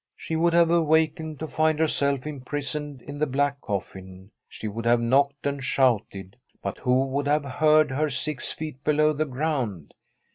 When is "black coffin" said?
3.27-4.31